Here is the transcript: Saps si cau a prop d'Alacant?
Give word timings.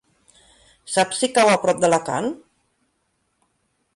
Saps 0.93 1.19
si 1.25 1.29
cau 1.35 1.51
a 1.51 1.59
prop 1.67 1.83
d'Alacant? 1.83 2.31